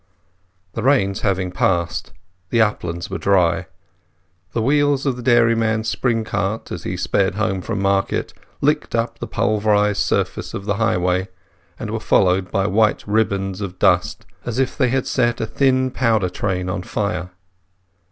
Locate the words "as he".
6.71-6.97